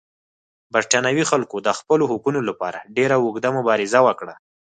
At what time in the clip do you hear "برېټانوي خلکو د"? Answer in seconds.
0.73-1.69